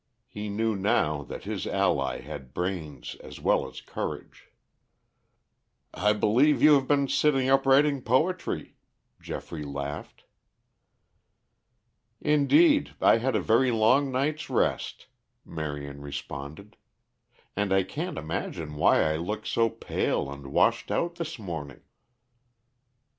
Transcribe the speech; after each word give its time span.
He 0.27 0.49
knew 0.49 0.75
now 0.75 1.21
that 1.25 1.43
his 1.43 1.67
ally 1.67 2.21
had 2.21 2.55
brains 2.55 3.13
as 3.23 3.39
well 3.39 3.67
as 3.69 3.81
courage. 3.81 4.49
"I 5.93 6.11
believe 6.11 6.59
you 6.59 6.73
have 6.73 6.87
been 6.87 7.07
sitting 7.07 7.47
up 7.49 7.67
writing 7.67 8.01
poetry," 8.01 8.77
Geoffrey 9.21 9.61
laughed. 9.63 10.23
"Indeed, 12.19 12.95
I 12.99 13.17
had 13.19 13.35
a 13.35 13.41
very 13.41 13.69
long 13.69 14.11
night's 14.11 14.49
rest," 14.49 15.05
Marion 15.45 16.01
responded. 16.01 16.77
"And 17.55 17.71
I 17.71 17.83
can't 17.83 18.17
imagine 18.17 18.77
why 18.77 19.03
I 19.03 19.17
look 19.17 19.45
so 19.45 19.69
pale 19.69 20.31
and 20.31 20.47
washed 20.47 20.89
out 20.89 21.17
this 21.17 21.37
morning!" 21.37 21.81